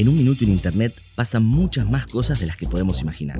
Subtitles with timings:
[0.00, 3.38] En un minuto en Internet pasan muchas más cosas de las que podemos imaginar.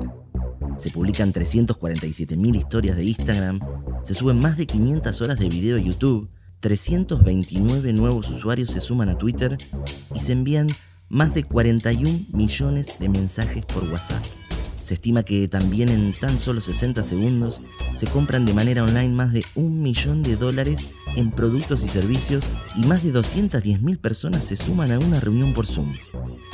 [0.77, 3.59] Se publican 347.000 historias de Instagram,
[4.03, 6.29] se suben más de 500 horas de video de YouTube,
[6.59, 9.57] 329 nuevos usuarios se suman a Twitter
[10.13, 10.67] y se envían
[11.09, 14.23] más de 41 millones de mensajes por WhatsApp.
[14.83, 17.59] Se estima que también en tan solo 60 segundos
[17.95, 22.45] se compran de manera online más de un millón de dólares en productos y servicios
[22.75, 25.95] y más de 210.000 personas se suman a una reunión por Zoom.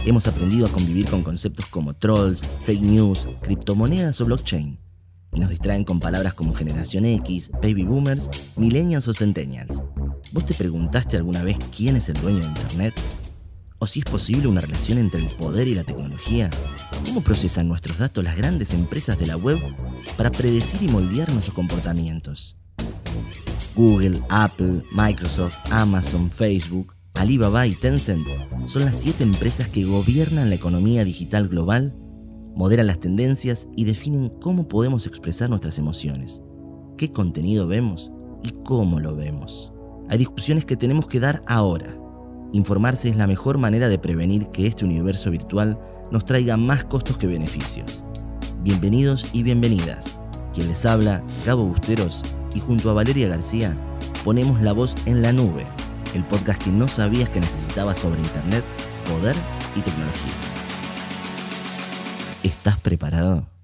[0.06, 4.80] Hemos aprendido a convivir con conceptos como trolls, fake news, criptomonedas o blockchain.
[5.34, 9.84] Y nos distraen con palabras como generación X, baby boomers, millennials o centennials.
[10.32, 12.94] ¿Vos te preguntaste alguna vez quién es el dueño de Internet?
[13.80, 16.50] ¿O si es posible una relación entre el poder y la tecnología?
[17.06, 19.60] ¿Cómo procesan nuestros datos las grandes empresas de la web
[20.16, 22.56] para predecir y moldear nuestros comportamientos?
[23.76, 28.28] Google, Apple, Microsoft, Amazon, Facebook, Alibaba y Tencent
[28.66, 31.96] son las siete empresas que gobiernan la economía digital global,
[32.56, 36.42] moderan las tendencias y definen cómo podemos expresar nuestras emociones,
[36.98, 38.12] qué contenido vemos
[38.44, 39.72] y cómo lo vemos.
[40.10, 41.98] Hay discusiones que tenemos que dar ahora
[42.54, 45.78] Informarse es la mejor manera de prevenir que este universo virtual
[46.12, 48.06] nos traiga más costos que beneficios.
[48.62, 50.20] Bienvenidos y bienvenidas.
[50.54, 52.22] Quien les habla, Gabo Busteros,
[52.56, 53.76] y junto a Valeria García,
[54.24, 55.66] ponemos la voz en la nube,
[56.14, 58.64] el podcast que no sabías que necesitabas sobre Internet,
[59.08, 59.36] poder
[59.76, 60.32] y tecnología.
[62.44, 63.57] ¿Estás preparado?